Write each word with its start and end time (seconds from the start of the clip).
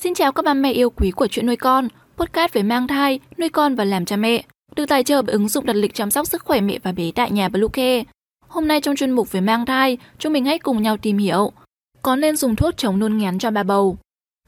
Xin 0.00 0.14
chào 0.14 0.32
các 0.32 0.44
bà 0.44 0.54
mẹ 0.54 0.72
yêu 0.72 0.90
quý 0.90 1.10
của 1.10 1.26
chuyện 1.26 1.46
nuôi 1.46 1.56
con, 1.56 1.88
podcast 2.16 2.52
về 2.52 2.62
mang 2.62 2.86
thai, 2.86 3.20
nuôi 3.38 3.48
con 3.48 3.74
và 3.74 3.84
làm 3.84 4.04
cha 4.04 4.16
mẹ, 4.16 4.42
được 4.76 4.86
tài 4.86 5.04
trợ 5.04 5.22
bởi 5.22 5.32
ứng 5.32 5.48
dụng 5.48 5.66
đặt 5.66 5.76
lịch 5.76 5.94
chăm 5.94 6.10
sóc 6.10 6.26
sức 6.26 6.44
khỏe 6.44 6.60
mẹ 6.60 6.78
và 6.82 6.92
bé 6.92 7.10
tại 7.14 7.30
nhà 7.30 7.48
Bluecare. 7.48 8.02
Hôm 8.48 8.68
nay 8.68 8.80
trong 8.80 8.96
chuyên 8.96 9.10
mục 9.10 9.32
về 9.32 9.40
mang 9.40 9.66
thai, 9.66 9.98
chúng 10.18 10.32
mình 10.32 10.44
hãy 10.44 10.58
cùng 10.58 10.82
nhau 10.82 10.96
tìm 10.96 11.18
hiểu 11.18 11.52
có 12.02 12.16
nên 12.16 12.36
dùng 12.36 12.56
thuốc 12.56 12.76
chống 12.76 12.98
nôn 12.98 13.18
ngén 13.18 13.38
cho 13.38 13.50
bà 13.50 13.62
bầu. 13.62 13.98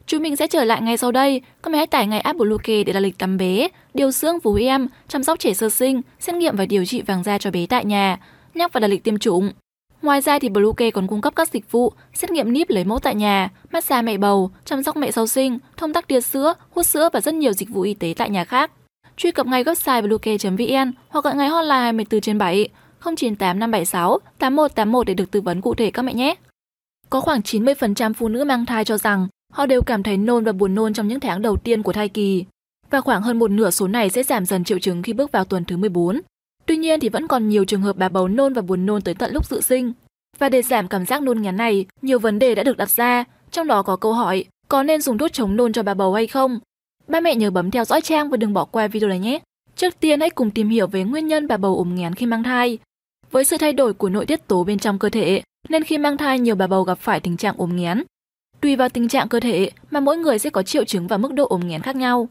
Chúng 0.06 0.22
mình 0.22 0.36
sẽ 0.36 0.46
trở 0.46 0.64
lại 0.64 0.82
ngay 0.82 0.96
sau 0.96 1.12
đây. 1.12 1.40
Các 1.62 1.70
mẹ 1.70 1.78
hãy 1.78 1.86
tải 1.86 2.06
ngay 2.06 2.20
app 2.20 2.38
Bluecare 2.38 2.84
để 2.84 2.92
đặt 2.92 3.00
lịch 3.00 3.18
tắm 3.18 3.36
bé, 3.36 3.68
điều 3.94 4.10
dưỡng 4.10 4.38
vú 4.38 4.54
em, 4.54 4.88
chăm 5.08 5.22
sóc 5.22 5.38
trẻ 5.38 5.54
sơ 5.54 5.70
sinh, 5.70 6.00
xét 6.20 6.36
nghiệm 6.36 6.56
và 6.56 6.66
điều 6.66 6.84
trị 6.84 7.02
vàng 7.02 7.22
da 7.22 7.38
cho 7.38 7.50
bé 7.50 7.66
tại 7.66 7.84
nhà, 7.84 8.18
nhắc 8.54 8.72
và 8.72 8.80
đặt 8.80 8.88
lịch 8.88 9.04
tiêm 9.04 9.18
chủng. 9.18 9.52
Ngoài 10.02 10.20
ra 10.20 10.38
thì 10.38 10.48
Bluecare 10.48 10.90
còn 10.90 11.06
cung 11.06 11.20
cấp 11.20 11.32
các 11.36 11.48
dịch 11.48 11.70
vụ 11.70 11.92
xét 12.14 12.30
nghiệm 12.30 12.52
níp 12.52 12.70
lấy 12.70 12.84
mẫu 12.84 12.98
tại 12.98 13.14
nhà, 13.14 13.48
massage 13.72 14.02
mẹ 14.02 14.16
bầu, 14.16 14.50
chăm 14.64 14.82
sóc 14.82 14.96
mẹ 14.96 15.10
sau 15.10 15.26
sinh, 15.26 15.58
thông 15.76 15.92
tắc 15.92 16.08
tia 16.08 16.20
sữa, 16.20 16.54
hút 16.70 16.86
sữa 16.86 17.08
và 17.12 17.20
rất 17.20 17.34
nhiều 17.34 17.52
dịch 17.52 17.68
vụ 17.68 17.80
y 17.80 17.94
tế 17.94 18.14
tại 18.16 18.30
nhà 18.30 18.44
khác. 18.44 18.70
Truy 19.16 19.30
cập 19.30 19.46
ngay 19.46 19.64
website 19.64 20.02
bluecare.vn 20.02 20.92
hoặc 21.08 21.24
gọi 21.24 21.34
ngay 21.36 21.48
hotline 21.48 21.74
24 21.74 22.20
trên 22.20 22.38
7 22.38 22.68
098 23.04 23.58
576 23.58 24.18
8181 24.38 25.06
để 25.06 25.14
được 25.14 25.30
tư 25.30 25.40
vấn 25.40 25.60
cụ 25.60 25.74
thể 25.74 25.90
các 25.90 26.02
mẹ 26.02 26.14
nhé. 26.14 26.34
Có 27.10 27.20
khoảng 27.20 27.40
90% 27.40 28.12
phụ 28.14 28.28
nữ 28.28 28.44
mang 28.44 28.66
thai 28.66 28.84
cho 28.84 28.98
rằng 28.98 29.28
họ 29.52 29.66
đều 29.66 29.82
cảm 29.82 30.02
thấy 30.02 30.16
nôn 30.16 30.44
và 30.44 30.52
buồn 30.52 30.74
nôn 30.74 30.94
trong 30.94 31.08
những 31.08 31.20
tháng 31.20 31.42
đầu 31.42 31.56
tiên 31.56 31.82
của 31.82 31.92
thai 31.92 32.08
kỳ. 32.08 32.44
Và 32.90 33.00
khoảng 33.00 33.22
hơn 33.22 33.38
một 33.38 33.50
nửa 33.50 33.70
số 33.70 33.88
này 33.88 34.10
sẽ 34.10 34.22
giảm 34.22 34.46
dần 34.46 34.64
triệu 34.64 34.78
chứng 34.78 35.02
khi 35.02 35.12
bước 35.12 35.32
vào 35.32 35.44
tuần 35.44 35.64
thứ 35.64 35.76
14. 35.76 36.20
Tuy 36.70 36.76
nhiên 36.76 37.00
thì 37.00 37.08
vẫn 37.08 37.26
còn 37.26 37.48
nhiều 37.48 37.64
trường 37.64 37.82
hợp 37.82 37.96
bà 37.96 38.08
bầu 38.08 38.28
nôn 38.28 38.52
và 38.52 38.62
buồn 38.62 38.86
nôn 38.86 39.02
tới 39.02 39.14
tận 39.14 39.32
lúc 39.32 39.46
dự 39.46 39.60
sinh. 39.60 39.92
Và 40.38 40.48
để 40.48 40.62
giảm 40.62 40.88
cảm 40.88 41.06
giác 41.06 41.22
nôn 41.22 41.42
ngén 41.42 41.56
này, 41.56 41.86
nhiều 42.02 42.18
vấn 42.18 42.38
đề 42.38 42.54
đã 42.54 42.62
được 42.62 42.76
đặt 42.76 42.90
ra, 42.90 43.24
trong 43.50 43.66
đó 43.66 43.82
có 43.82 43.96
câu 43.96 44.12
hỏi 44.12 44.44
có 44.68 44.82
nên 44.82 45.00
dùng 45.00 45.18
thuốc 45.18 45.32
chống 45.32 45.56
nôn 45.56 45.72
cho 45.72 45.82
bà 45.82 45.94
bầu 45.94 46.14
hay 46.14 46.26
không? 46.26 46.58
Ba 47.08 47.20
mẹ 47.20 47.34
nhớ 47.34 47.50
bấm 47.50 47.70
theo 47.70 47.84
dõi 47.84 48.00
trang 48.00 48.30
và 48.30 48.36
đừng 48.36 48.52
bỏ 48.52 48.64
qua 48.64 48.88
video 48.88 49.08
này 49.08 49.18
nhé. 49.18 49.38
Trước 49.76 50.00
tiên 50.00 50.20
hãy 50.20 50.30
cùng 50.30 50.50
tìm 50.50 50.68
hiểu 50.68 50.86
về 50.86 51.04
nguyên 51.04 51.26
nhân 51.26 51.48
bà 51.48 51.56
bầu 51.56 51.76
ốm 51.76 51.94
nghén 51.94 52.14
khi 52.14 52.26
mang 52.26 52.42
thai. 52.42 52.78
Với 53.30 53.44
sự 53.44 53.56
thay 53.56 53.72
đổi 53.72 53.92
của 53.94 54.08
nội 54.08 54.26
tiết 54.26 54.48
tố 54.48 54.64
bên 54.64 54.78
trong 54.78 54.98
cơ 54.98 55.08
thể, 55.08 55.42
nên 55.68 55.84
khi 55.84 55.98
mang 55.98 56.16
thai 56.16 56.38
nhiều 56.38 56.54
bà 56.54 56.66
bầu 56.66 56.82
gặp 56.82 56.98
phải 56.98 57.20
tình 57.20 57.36
trạng 57.36 57.54
ốm 57.58 57.76
nghén. 57.76 58.02
Tùy 58.60 58.76
vào 58.76 58.88
tình 58.88 59.08
trạng 59.08 59.28
cơ 59.28 59.40
thể 59.40 59.70
mà 59.90 60.00
mỗi 60.00 60.16
người 60.16 60.38
sẽ 60.38 60.50
có 60.50 60.62
triệu 60.62 60.84
chứng 60.84 61.06
và 61.06 61.16
mức 61.16 61.34
độ 61.34 61.46
ốm 61.46 61.68
nghén 61.68 61.82
khác 61.82 61.96
nhau. 61.96 62.28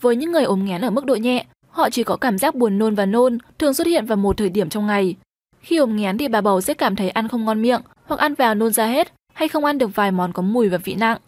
Với 0.00 0.16
những 0.16 0.32
người 0.32 0.44
ốm 0.44 0.64
nghén 0.64 0.80
ở 0.80 0.90
mức 0.90 1.04
độ 1.04 1.14
nhẹ, 1.14 1.44
Họ 1.76 1.90
chỉ 1.90 2.04
có 2.04 2.16
cảm 2.16 2.38
giác 2.38 2.54
buồn 2.54 2.78
nôn 2.78 2.94
và 2.94 3.06
nôn, 3.06 3.38
thường 3.58 3.74
xuất 3.74 3.86
hiện 3.86 4.06
vào 4.06 4.16
một 4.16 4.36
thời 4.36 4.48
điểm 4.48 4.68
trong 4.68 4.86
ngày. 4.86 5.14
Khi 5.60 5.76
ốm 5.76 5.96
nghén 5.96 6.18
thì 6.18 6.28
bà 6.28 6.40
bầu 6.40 6.60
sẽ 6.60 6.74
cảm 6.74 6.96
thấy 6.96 7.10
ăn 7.10 7.28
không 7.28 7.44
ngon 7.44 7.62
miệng, 7.62 7.80
hoặc 8.04 8.20
ăn 8.20 8.34
vào 8.34 8.54
nôn 8.54 8.72
ra 8.72 8.86
hết, 8.86 9.12
hay 9.34 9.48
không 9.48 9.64
ăn 9.64 9.78
được 9.78 9.94
vài 9.94 10.10
món 10.10 10.32
có 10.32 10.42
mùi 10.42 10.68
và 10.68 10.78
vị 10.78 10.94
nặng. 10.94 11.18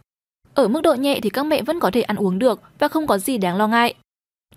Ở 0.54 0.68
mức 0.68 0.80
độ 0.80 0.94
nhẹ 0.94 1.20
thì 1.22 1.30
các 1.30 1.42
mẹ 1.42 1.62
vẫn 1.62 1.80
có 1.80 1.90
thể 1.90 2.02
ăn 2.02 2.16
uống 2.16 2.38
được 2.38 2.60
và 2.78 2.88
không 2.88 3.06
có 3.06 3.18
gì 3.18 3.38
đáng 3.38 3.56
lo 3.56 3.68
ngại. 3.68 3.94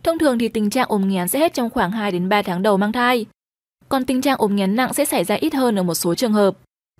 Thông 0.03 0.19
thường 0.19 0.39
thì 0.39 0.47
tình 0.47 0.69
trạng 0.69 0.89
ốm 0.89 1.07
nghén 1.07 1.27
sẽ 1.27 1.39
hết 1.39 1.53
trong 1.53 1.69
khoảng 1.69 1.91
2 1.91 2.11
đến 2.11 2.29
3 2.29 2.41
tháng 2.41 2.61
đầu 2.61 2.77
mang 2.77 2.91
thai. 2.91 3.25
Còn 3.89 4.05
tình 4.05 4.21
trạng 4.21 4.37
ốm 4.37 4.55
nghén 4.55 4.75
nặng 4.75 4.93
sẽ 4.93 5.05
xảy 5.05 5.23
ra 5.23 5.35
ít 5.35 5.53
hơn 5.53 5.75
ở 5.75 5.83
một 5.83 5.95
số 5.95 6.15
trường 6.15 6.33
hợp. 6.33 6.57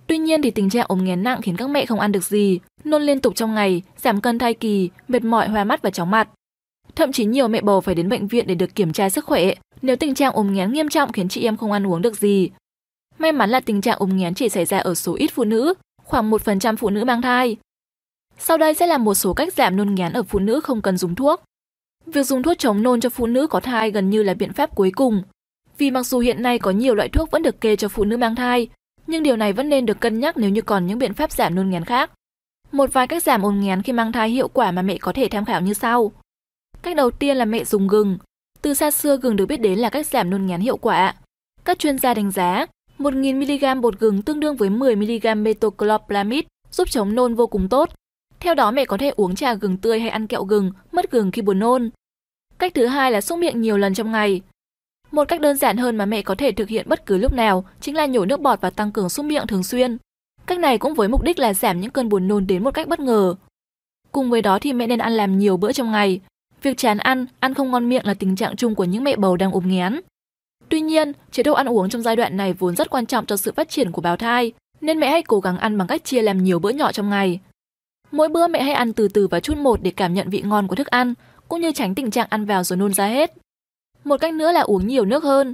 Tuy 0.08 0.18
nhiên 0.18 0.42
thì 0.42 0.52
tình 0.52 0.70
trạng 0.70 0.86
ốm 0.90 1.04
nghén 1.04 1.24
nặng 1.24 1.42
khiến 1.42 1.58
các 1.58 1.70
mẹ 1.70 1.86
không 1.86 2.00
ăn 2.00 2.12
được 2.12 2.24
gì, 2.24 2.60
nôn 2.84 3.02
liên 3.02 3.20
tục 3.20 3.36
trong 3.36 3.56
ngày, 3.56 3.82
giảm 3.98 4.22
cân 4.22 4.40
thai 4.40 4.54
kỳ, 4.54 4.90
mệt 5.08 5.24
mỏi, 5.24 5.48
hoa 5.48 5.64
mắt 5.64 5.82
và 5.82 5.90
chóng 5.90 6.12
mặt. 6.12 6.28
Thậm 6.96 7.12
chí 7.12 7.26
nhiều 7.26 7.48
mẹ 7.48 7.62
bầu 7.62 7.82
phải 7.82 7.96
đến 7.96 8.10
bệnh 8.10 8.28
viện 8.28 8.48
để 8.48 8.56
được 8.56 8.76
kiểm 8.76 8.94
tra 8.94 9.10
sức 9.10 9.26
khỏe 9.26 9.54
nếu 9.82 9.96
tình 9.96 10.16
trạng 10.16 10.34
ốm 10.34 10.54
nghén 10.54 10.72
nghiêm 10.72 10.90
trọng 10.90 11.12
khiến 11.12 11.30
chị 11.30 11.44
em 11.44 11.58
không 11.58 11.72
ăn 11.72 11.88
uống 11.88 12.02
được 12.02 12.18
gì. 12.18 12.50
May 13.18 13.32
mắn 13.32 13.50
là 13.50 13.60
tình 13.60 13.82
trạng 13.82 14.00
ốm 14.00 14.18
nghén 14.18 14.34
chỉ 14.34 14.50
xảy 14.50 14.66
ra 14.66 14.78
ở 14.78 14.96
số 14.96 15.16
ít 15.16 15.32
phụ 15.34 15.44
nữ, 15.44 15.74
khoảng 16.04 16.32
1% 16.32 16.76
phụ 16.76 16.90
nữ 16.90 17.06
mang 17.06 17.22
thai. 17.22 17.58
Sau 18.38 18.58
đây 18.58 18.74
sẽ 18.74 18.88
là 18.88 18.98
một 18.98 19.14
số 19.14 19.34
cách 19.34 19.54
giảm 19.54 19.78
nôn 19.78 19.96
ngén 19.96 20.14
ở 20.14 20.24
phụ 20.24 20.40
nữ 20.40 20.60
không 20.60 20.82
cần 20.82 20.98
dùng 20.98 21.16
thuốc. 21.16 21.44
Việc 22.06 22.24
dùng 22.24 22.44
thuốc 22.44 22.58
chống 22.58 22.84
nôn 22.84 23.02
cho 23.02 23.10
phụ 23.10 23.28
nữ 23.28 23.48
có 23.48 23.60
thai 23.60 23.92
gần 23.92 24.10
như 24.10 24.24
là 24.24 24.34
biện 24.34 24.54
pháp 24.54 24.76
cuối 24.76 24.92
cùng. 24.96 25.24
Vì 25.78 25.92
mặc 25.92 26.04
dù 26.04 26.20
hiện 26.20 26.42
nay 26.42 26.60
có 26.60 26.72
nhiều 26.72 26.96
loại 26.96 27.10
thuốc 27.10 27.32
vẫn 27.32 27.44
được 27.44 27.62
kê 27.62 27.76
cho 27.76 27.88
phụ 27.88 28.04
nữ 28.04 28.18
mang 28.18 28.36
thai, 28.36 28.68
nhưng 29.08 29.24
điều 29.24 29.38
này 29.38 29.54
vẫn 29.54 29.70
nên 29.70 29.86
được 29.86 30.00
cân 30.00 30.20
nhắc 30.20 30.38
nếu 30.38 30.50
như 30.50 30.62
còn 30.62 30.88
những 30.88 31.00
biện 31.00 31.14
pháp 31.14 31.32
giảm 31.32 31.56
nôn 31.56 31.70
ngén 31.70 31.86
khác. 31.86 32.12
Một 32.72 32.94
vài 32.94 33.08
cách 33.08 33.24
giảm 33.24 33.42
ốm 33.42 33.60
nghén 33.60 33.82
khi 33.82 33.94
mang 33.94 34.12
thai 34.12 34.30
hiệu 34.30 34.48
quả 34.48 34.72
mà 34.72 34.82
mẹ 34.82 34.98
có 34.98 35.14
thể 35.14 35.28
tham 35.32 35.46
khảo 35.46 35.62
như 35.62 35.74
sau. 35.74 36.12
Cách 36.84 36.96
đầu 36.96 37.12
tiên 37.12 37.38
là 37.38 37.46
mẹ 37.46 37.64
dùng 37.64 37.88
gừng. 37.88 38.18
Từ 38.62 38.74
xa 38.74 38.92
xưa 38.92 39.18
gừng 39.18 39.36
được 39.36 39.46
biết 39.46 39.62
đến 39.62 39.80
là 39.80 39.90
cách 39.90 40.08
giảm 40.08 40.30
nôn 40.30 40.46
ngén 40.46 40.60
hiệu 40.60 40.78
quả. 40.78 41.16
Các 41.66 41.80
chuyên 41.80 41.98
gia 41.98 42.14
đánh 42.14 42.32
giá 42.32 42.66
1.000mg 42.98 43.82
bột 43.82 44.00
gừng 44.00 44.22
tương 44.22 44.40
đương 44.40 44.56
với 44.56 44.70
10mg 44.70 45.42
metoclopramide 45.42 46.48
giúp 46.72 46.90
chống 46.90 47.16
nôn 47.16 47.36
vô 47.36 47.48
cùng 47.48 47.70
tốt. 47.70 47.90
Theo 48.40 48.56
đó 48.56 48.72
mẹ 48.72 48.86
có 48.86 48.98
thể 48.98 49.12
uống 49.16 49.36
trà 49.36 49.54
gừng 49.54 49.78
tươi 49.78 50.00
hay 50.00 50.10
ăn 50.10 50.28
kẹo 50.28 50.44
gừng, 50.44 50.72
mất 50.92 51.12
gừng 51.12 51.32
khi 51.32 51.42
buồn 51.42 51.60
nôn. 51.60 51.90
Cách 52.60 52.74
thứ 52.74 52.86
hai 52.86 53.12
là 53.12 53.22
xúc 53.22 53.40
miệng 53.40 53.62
nhiều 53.62 53.78
lần 53.78 53.94
trong 53.94 54.12
ngày. 54.12 54.42
Một 55.12 55.28
cách 55.28 55.42
đơn 55.42 55.58
giản 55.58 55.78
hơn 55.78 55.98
mà 55.98 56.06
mẹ 56.06 56.22
có 56.22 56.36
thể 56.36 56.52
thực 56.52 56.70
hiện 56.70 56.90
bất 56.90 57.06
cứ 57.06 57.18
lúc 57.18 57.34
nào 57.34 57.66
chính 57.82 57.96
là 57.96 58.06
nhổ 58.06 58.26
nước 58.26 58.42
bọt 58.42 58.62
và 58.62 58.70
tăng 58.70 58.92
cường 58.92 59.10
xúc 59.10 59.26
miệng 59.26 59.48
thường 59.48 59.64
xuyên. 59.64 59.98
Cách 60.46 60.60
này 60.60 60.78
cũng 60.78 60.94
với 60.94 61.08
mục 61.08 61.24
đích 61.24 61.40
là 61.40 61.54
giảm 61.54 61.82
những 61.82 61.92
cơn 61.92 62.10
buồn 62.10 62.28
nôn 62.28 62.48
đến 62.48 62.64
một 62.64 62.74
cách 62.74 62.88
bất 62.88 63.00
ngờ. 63.00 63.36
Cùng 64.12 64.30
với 64.30 64.42
đó 64.42 64.60
thì 64.60 64.74
mẹ 64.74 64.88
nên 64.88 65.00
ăn 65.00 65.14
làm 65.14 65.38
nhiều 65.38 65.58
bữa 65.58 65.72
trong 65.72 65.92
ngày, 65.92 66.22
Việc 66.62 66.78
chán 66.78 66.98
ăn, 66.98 67.26
ăn 67.40 67.54
không 67.54 67.72
ngon 67.72 67.90
miệng 67.90 68.06
là 68.06 68.14
tình 68.14 68.36
trạng 68.36 68.56
chung 68.56 68.76
của 68.76 68.84
những 68.84 69.04
mẹ 69.04 69.16
bầu 69.16 69.38
đang 69.38 69.52
ốm 69.52 69.68
nghén. 69.68 70.02
Tuy 70.70 70.82
nhiên, 70.82 71.12
chế 71.32 71.44
độ 71.44 71.54
ăn 71.54 71.70
uống 71.70 71.90
trong 71.90 72.02
giai 72.02 72.16
đoạn 72.16 72.38
này 72.38 72.54
vốn 72.54 72.76
rất 72.76 72.90
quan 72.90 73.06
trọng 73.06 73.26
cho 73.26 73.38
sự 73.38 73.52
phát 73.52 73.70
triển 73.70 73.92
của 73.92 74.02
bào 74.02 74.18
thai, 74.18 74.52
nên 74.82 75.00
mẹ 75.00 75.10
hãy 75.10 75.22
cố 75.22 75.40
gắng 75.40 75.58
ăn 75.58 75.78
bằng 75.78 75.88
cách 75.88 76.04
chia 76.04 76.22
làm 76.22 76.44
nhiều 76.44 76.60
bữa 76.60 76.70
nhỏ 76.70 76.92
trong 76.92 77.10
ngày. 77.10 77.40
Mỗi 78.12 78.30
bữa 78.30 78.48
mẹ 78.48 78.64
hãy 78.64 78.74
ăn 78.74 78.94
từ 78.94 79.08
từ 79.08 79.28
và 79.28 79.40
chút 79.40 79.58
một 79.58 79.80
để 79.82 79.92
cảm 79.92 80.14
nhận 80.14 80.30
vị 80.30 80.42
ngon 80.42 80.68
của 80.68 80.76
thức 80.76 80.88
ăn, 80.88 81.14
cũng 81.48 81.62
như 81.62 81.72
tránh 81.72 81.96
tình 81.96 82.12
trạng 82.12 82.28
ăn 82.30 82.46
vào 82.46 82.64
rồi 82.64 82.78
nôn 82.78 82.94
ra 82.94 83.08
hết. 83.08 83.34
Một 84.04 84.18
cách 84.18 84.34
nữa 84.34 84.52
là 84.52 84.62
uống 84.62 84.88
nhiều 84.88 85.06
nước 85.06 85.24
hơn. 85.24 85.54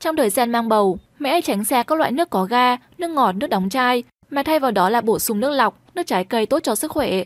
Trong 0.00 0.16
thời 0.16 0.30
gian 0.30 0.52
mang 0.52 0.68
bầu, 0.68 0.98
mẹ 1.18 1.30
hãy 1.30 1.42
tránh 1.42 1.64
xa 1.64 1.82
các 1.82 1.98
loại 1.98 2.12
nước 2.12 2.30
có 2.30 2.44
ga, 2.44 2.76
nước 2.98 3.08
ngọt, 3.08 3.32
nước 3.32 3.46
đóng 3.46 3.68
chai, 3.68 4.02
mà 4.30 4.42
thay 4.42 4.60
vào 4.60 4.70
đó 4.70 4.90
là 4.90 5.00
bổ 5.00 5.18
sung 5.18 5.40
nước 5.40 5.50
lọc, 5.50 5.80
nước 5.94 6.06
trái 6.06 6.24
cây 6.24 6.46
tốt 6.46 6.60
cho 6.62 6.74
sức 6.74 6.90
khỏe. 6.90 7.24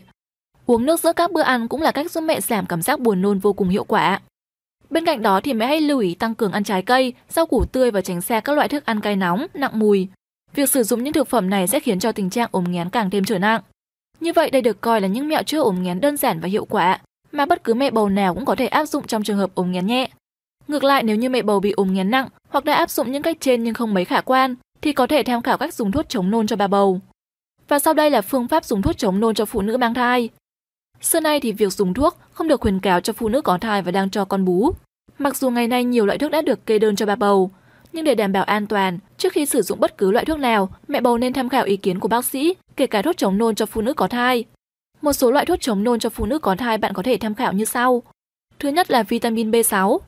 Uống 0.71 0.85
nước 0.85 0.99
giữa 0.99 1.13
các 1.13 1.31
bữa 1.31 1.41
ăn 1.41 1.67
cũng 1.67 1.81
là 1.81 1.91
cách 1.91 2.11
giúp 2.11 2.21
mẹ 2.21 2.41
giảm 2.41 2.65
cảm 2.65 2.81
giác 2.81 2.99
buồn 2.99 3.21
nôn 3.21 3.39
vô 3.39 3.53
cùng 3.53 3.69
hiệu 3.69 3.83
quả. 3.83 4.21
Bên 4.89 5.05
cạnh 5.05 5.21
đó 5.21 5.41
thì 5.43 5.53
mẹ 5.53 5.67
hãy 5.67 5.81
lưu 5.81 5.99
ý 5.99 6.15
tăng 6.15 6.35
cường 6.35 6.51
ăn 6.51 6.63
trái 6.63 6.81
cây, 6.81 7.13
rau 7.29 7.45
củ 7.45 7.65
tươi 7.65 7.91
và 7.91 8.01
tránh 8.01 8.21
xa 8.21 8.39
các 8.39 8.53
loại 8.53 8.67
thức 8.67 8.85
ăn 8.85 8.99
cay 8.99 9.15
nóng, 9.15 9.45
nặng 9.53 9.79
mùi. 9.79 10.07
Việc 10.53 10.69
sử 10.69 10.83
dụng 10.83 11.03
những 11.03 11.13
thực 11.13 11.27
phẩm 11.27 11.49
này 11.49 11.67
sẽ 11.67 11.79
khiến 11.79 11.99
cho 11.99 12.11
tình 12.11 12.29
trạng 12.29 12.49
ốm 12.51 12.63
nghén 12.63 12.89
càng 12.89 13.09
thêm 13.09 13.23
trở 13.23 13.39
nặng. 13.39 13.61
Như 14.19 14.33
vậy 14.33 14.49
đây 14.49 14.61
được 14.61 14.81
coi 14.81 15.01
là 15.01 15.07
những 15.07 15.27
mẹo 15.27 15.43
chữa 15.43 15.61
ốm 15.61 15.83
nghén 15.83 16.01
đơn 16.01 16.17
giản 16.17 16.39
và 16.39 16.47
hiệu 16.47 16.65
quả 16.65 16.99
mà 17.31 17.45
bất 17.45 17.63
cứ 17.63 17.73
mẹ 17.73 17.91
bầu 17.91 18.09
nào 18.09 18.33
cũng 18.33 18.45
có 18.45 18.55
thể 18.55 18.67
áp 18.67 18.85
dụng 18.85 19.07
trong 19.07 19.23
trường 19.23 19.37
hợp 19.37 19.55
ốm 19.55 19.71
nghén 19.71 19.87
nhẹ. 19.87 20.09
Ngược 20.67 20.83
lại 20.83 21.03
nếu 21.03 21.15
như 21.15 21.29
mẹ 21.29 21.41
bầu 21.41 21.59
bị 21.59 21.71
ốm 21.71 21.93
nghén 21.93 22.11
nặng 22.11 22.27
hoặc 22.49 22.65
đã 22.65 22.73
áp 22.73 22.89
dụng 22.89 23.11
những 23.11 23.21
cách 23.21 23.37
trên 23.39 23.63
nhưng 23.63 23.73
không 23.73 23.93
mấy 23.93 24.05
khả 24.05 24.21
quan 24.21 24.55
thì 24.81 24.93
có 24.93 25.07
thể 25.07 25.23
tham 25.23 25.41
khảo 25.41 25.57
cách 25.57 25.73
dùng 25.73 25.91
thuốc 25.91 26.09
chống 26.09 26.31
nôn 26.31 26.47
cho 26.47 26.55
bà 26.55 26.67
bầu. 26.67 26.99
Và 27.67 27.79
sau 27.79 27.93
đây 27.93 28.09
là 28.09 28.21
phương 28.21 28.47
pháp 28.47 28.65
dùng 28.65 28.81
thuốc 28.81 28.97
chống 28.97 29.19
nôn 29.19 29.35
cho 29.35 29.45
phụ 29.45 29.61
nữ 29.61 29.77
mang 29.77 29.93
thai. 29.93 30.29
Xưa 31.01 31.19
nay 31.19 31.39
thì 31.39 31.51
việc 31.51 31.73
dùng 31.73 31.93
thuốc 31.93 32.17
không 32.31 32.47
được 32.47 32.61
khuyến 32.61 32.79
cáo 32.79 32.99
cho 32.99 33.13
phụ 33.13 33.29
nữ 33.29 33.41
có 33.41 33.57
thai 33.57 33.81
và 33.81 33.91
đang 33.91 34.09
cho 34.09 34.25
con 34.25 34.45
bú. 34.45 34.71
Mặc 35.17 35.37
dù 35.37 35.49
ngày 35.49 35.67
nay 35.67 35.83
nhiều 35.83 36.05
loại 36.05 36.17
thuốc 36.17 36.31
đã 36.31 36.41
được 36.41 36.65
kê 36.65 36.79
đơn 36.79 36.95
cho 36.95 37.05
bà 37.05 37.15
bầu, 37.15 37.51
nhưng 37.93 38.05
để 38.05 38.15
đảm 38.15 38.31
bảo 38.31 38.43
an 38.43 38.67
toàn, 38.67 38.99
trước 39.17 39.33
khi 39.33 39.45
sử 39.45 39.61
dụng 39.61 39.79
bất 39.79 39.97
cứ 39.97 40.11
loại 40.11 40.25
thuốc 40.25 40.39
nào, 40.39 40.69
mẹ 40.87 41.01
bầu 41.01 41.17
nên 41.17 41.33
tham 41.33 41.49
khảo 41.49 41.65
ý 41.65 41.77
kiến 41.77 41.99
của 41.99 42.07
bác 42.07 42.25
sĩ, 42.25 42.53
kể 42.75 42.87
cả 42.87 43.01
thuốc 43.01 43.17
chống 43.17 43.37
nôn 43.37 43.55
cho 43.55 43.65
phụ 43.65 43.81
nữ 43.81 43.93
có 43.93 44.07
thai. 44.07 44.45
Một 45.01 45.13
số 45.13 45.31
loại 45.31 45.45
thuốc 45.45 45.61
chống 45.61 45.83
nôn 45.83 45.99
cho 45.99 46.09
phụ 46.09 46.25
nữ 46.25 46.39
có 46.39 46.55
thai 46.55 46.77
bạn 46.77 46.93
có 46.93 47.03
thể 47.03 47.17
tham 47.17 47.35
khảo 47.35 47.53
như 47.53 47.65
sau. 47.65 48.03
Thứ 48.59 48.69
nhất 48.69 48.91
là 48.91 49.03
vitamin 49.03 49.51
B6, 49.51 49.99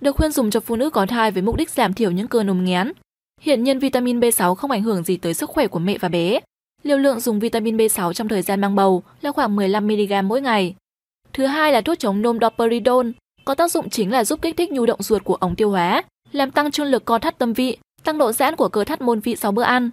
được 0.00 0.16
khuyên 0.16 0.32
dùng 0.32 0.50
cho 0.50 0.60
phụ 0.60 0.76
nữ 0.76 0.90
có 0.90 1.06
thai 1.06 1.30
với 1.30 1.42
mục 1.42 1.56
đích 1.56 1.70
giảm 1.70 1.94
thiểu 1.94 2.10
những 2.10 2.28
cơn 2.28 2.50
ốm 2.50 2.64
nghén. 2.64 2.92
Hiện 3.40 3.64
nhiên 3.64 3.78
vitamin 3.78 4.20
B6 4.20 4.54
không 4.54 4.70
ảnh 4.70 4.82
hưởng 4.82 5.02
gì 5.02 5.16
tới 5.16 5.34
sức 5.34 5.50
khỏe 5.50 5.66
của 5.66 5.78
mẹ 5.78 5.98
và 5.98 6.08
bé, 6.08 6.40
Liều 6.82 6.98
lượng 6.98 7.20
dùng 7.20 7.40
vitamin 7.40 7.76
B6 7.76 8.12
trong 8.12 8.28
thời 8.28 8.42
gian 8.42 8.60
mang 8.60 8.74
bầu 8.74 9.02
là 9.20 9.32
khoảng 9.32 9.56
15mg 9.56 10.24
mỗi 10.24 10.40
ngày. 10.40 10.74
Thứ 11.32 11.46
hai 11.46 11.72
là 11.72 11.80
thuốc 11.80 11.98
chống 11.98 12.22
nôn 12.22 12.38
doperidone, 12.40 13.10
có 13.44 13.54
tác 13.54 13.70
dụng 13.70 13.90
chính 13.90 14.12
là 14.12 14.24
giúp 14.24 14.42
kích 14.42 14.56
thích 14.56 14.72
nhu 14.72 14.86
động 14.86 15.02
ruột 15.02 15.24
của 15.24 15.34
ống 15.34 15.56
tiêu 15.56 15.70
hóa, 15.70 16.02
làm 16.32 16.50
tăng 16.50 16.70
trương 16.70 16.86
lực 16.86 17.04
co 17.04 17.18
thắt 17.18 17.38
tâm 17.38 17.52
vị, 17.52 17.78
tăng 18.04 18.18
độ 18.18 18.32
giãn 18.32 18.56
của 18.56 18.68
cơ 18.68 18.84
thắt 18.84 19.00
môn 19.00 19.20
vị 19.20 19.36
sau 19.36 19.52
bữa 19.52 19.62
ăn. 19.62 19.90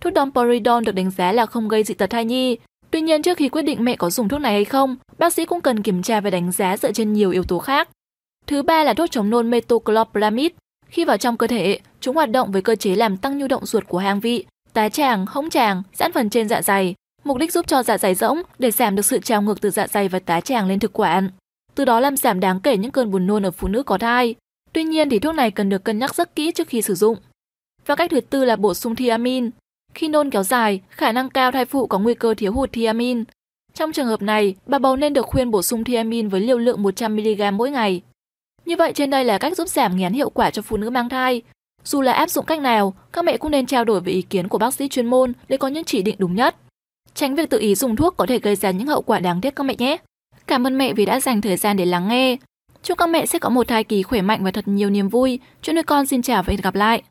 Thuốc 0.00 0.12
domperidone 0.16 0.84
được 0.84 0.92
đánh 0.92 1.10
giá 1.10 1.32
là 1.32 1.46
không 1.46 1.68
gây 1.68 1.82
dị 1.82 1.94
tật 1.94 2.10
thai 2.10 2.24
nhi. 2.24 2.56
Tuy 2.90 3.00
nhiên 3.00 3.22
trước 3.22 3.38
khi 3.38 3.48
quyết 3.48 3.62
định 3.62 3.84
mẹ 3.84 3.96
có 3.96 4.10
dùng 4.10 4.28
thuốc 4.28 4.40
này 4.40 4.52
hay 4.52 4.64
không, 4.64 4.96
bác 5.18 5.32
sĩ 5.32 5.44
cũng 5.44 5.60
cần 5.60 5.82
kiểm 5.82 6.02
tra 6.02 6.20
và 6.20 6.30
đánh 6.30 6.52
giá 6.52 6.76
dựa 6.76 6.92
trên 6.92 7.12
nhiều 7.12 7.30
yếu 7.30 7.44
tố 7.44 7.58
khác. 7.58 7.88
Thứ 8.46 8.62
ba 8.62 8.84
là 8.84 8.94
thuốc 8.94 9.10
chống 9.10 9.30
nôn 9.30 9.50
metoclopramide. 9.50 10.54
Khi 10.86 11.04
vào 11.04 11.16
trong 11.16 11.36
cơ 11.36 11.46
thể, 11.46 11.78
chúng 12.00 12.16
hoạt 12.16 12.30
động 12.30 12.52
với 12.52 12.62
cơ 12.62 12.76
chế 12.76 12.94
làm 12.96 13.16
tăng 13.16 13.38
nhu 13.38 13.46
động 13.46 13.66
ruột 13.66 13.88
của 13.88 13.98
hang 13.98 14.20
vị, 14.20 14.44
Tá 14.72 14.88
tràng, 14.88 15.26
hỗn 15.26 15.50
tràng, 15.50 15.82
giãn 15.94 16.12
phần 16.12 16.30
trên 16.30 16.48
dạ 16.48 16.62
dày, 16.62 16.94
mục 17.24 17.38
đích 17.38 17.52
giúp 17.52 17.66
cho 17.66 17.82
dạ 17.82 17.98
dày 17.98 18.14
rỗng 18.14 18.42
để 18.58 18.70
giảm 18.70 18.96
được 18.96 19.04
sự 19.04 19.18
trào 19.18 19.42
ngược 19.42 19.60
từ 19.60 19.70
dạ 19.70 19.86
dày 19.86 20.08
và 20.08 20.18
tá 20.18 20.40
tràng 20.40 20.68
lên 20.68 20.78
thực 20.78 20.92
quản. 20.92 21.30
Từ 21.74 21.84
đó 21.84 22.00
làm 22.00 22.16
giảm 22.16 22.40
đáng 22.40 22.60
kể 22.60 22.76
những 22.76 22.90
cơn 22.90 23.10
buồn 23.10 23.26
nôn 23.26 23.46
ở 23.46 23.50
phụ 23.50 23.68
nữ 23.68 23.82
có 23.82 23.98
thai. 23.98 24.34
Tuy 24.72 24.84
nhiên 24.84 25.10
thì 25.10 25.18
thuốc 25.18 25.34
này 25.34 25.50
cần 25.50 25.68
được 25.68 25.84
cân 25.84 25.98
nhắc 25.98 26.14
rất 26.14 26.36
kỹ 26.36 26.52
trước 26.52 26.68
khi 26.68 26.82
sử 26.82 26.94
dụng. 26.94 27.16
Và 27.86 27.94
cách 27.94 28.10
thứ 28.10 28.20
tư 28.20 28.44
là 28.44 28.56
bổ 28.56 28.74
sung 28.74 28.96
thiamin. 28.96 29.50
Khi 29.94 30.08
nôn 30.08 30.30
kéo 30.30 30.42
dài, 30.42 30.80
khả 30.90 31.12
năng 31.12 31.30
cao 31.30 31.52
thai 31.52 31.64
phụ 31.64 31.86
có 31.86 31.98
nguy 31.98 32.14
cơ 32.14 32.34
thiếu 32.34 32.52
hụt 32.52 32.72
thiamin. 32.72 33.24
Trong 33.74 33.92
trường 33.92 34.06
hợp 34.06 34.22
này, 34.22 34.54
bà 34.66 34.78
bầu 34.78 34.96
nên 34.96 35.12
được 35.12 35.26
khuyên 35.26 35.50
bổ 35.50 35.62
sung 35.62 35.84
thiamin 35.84 36.28
với 36.28 36.40
liều 36.40 36.58
lượng 36.58 36.82
100mg 36.82 37.52
mỗi 37.52 37.70
ngày. 37.70 38.02
Như 38.64 38.76
vậy 38.76 38.92
trên 38.94 39.10
đây 39.10 39.24
là 39.24 39.38
cách 39.38 39.56
giúp 39.56 39.68
giảm 39.68 39.96
nghén 39.96 40.12
hiệu 40.12 40.30
quả 40.30 40.50
cho 40.50 40.62
phụ 40.62 40.76
nữ 40.76 40.90
mang 40.90 41.08
thai. 41.08 41.42
Dù 41.84 42.00
là 42.00 42.12
áp 42.12 42.30
dụng 42.30 42.44
cách 42.44 42.60
nào, 42.60 42.94
các 43.12 43.24
mẹ 43.24 43.36
cũng 43.36 43.50
nên 43.50 43.66
trao 43.66 43.84
đổi 43.84 44.00
với 44.00 44.12
ý 44.12 44.22
kiến 44.22 44.48
của 44.48 44.58
bác 44.58 44.74
sĩ 44.74 44.88
chuyên 44.88 45.06
môn 45.06 45.32
để 45.48 45.56
có 45.56 45.68
những 45.68 45.84
chỉ 45.84 46.02
định 46.02 46.16
đúng 46.18 46.34
nhất. 46.34 46.56
Tránh 47.14 47.34
việc 47.34 47.50
tự 47.50 47.58
ý 47.58 47.74
dùng 47.74 47.96
thuốc 47.96 48.16
có 48.16 48.26
thể 48.26 48.38
gây 48.38 48.56
ra 48.56 48.70
những 48.70 48.86
hậu 48.86 49.02
quả 49.02 49.18
đáng 49.20 49.40
tiếc 49.40 49.56
các 49.56 49.64
mẹ 49.64 49.74
nhé. 49.78 49.96
Cảm 50.46 50.66
ơn 50.66 50.78
mẹ 50.78 50.92
vì 50.92 51.04
đã 51.04 51.20
dành 51.20 51.40
thời 51.40 51.56
gian 51.56 51.76
để 51.76 51.84
lắng 51.84 52.08
nghe. 52.08 52.36
Chúc 52.82 52.98
các 52.98 53.06
mẹ 53.06 53.26
sẽ 53.26 53.38
có 53.38 53.48
một 53.48 53.68
thai 53.68 53.84
kỳ 53.84 54.02
khỏe 54.02 54.22
mạnh 54.22 54.44
và 54.44 54.50
thật 54.50 54.68
nhiều 54.68 54.90
niềm 54.90 55.08
vui. 55.08 55.38
Chuyện 55.62 55.76
nuôi 55.76 55.82
con 55.82 56.06
xin 56.06 56.22
chào 56.22 56.42
và 56.42 56.50
hẹn 56.50 56.60
gặp 56.60 56.74
lại. 56.74 57.00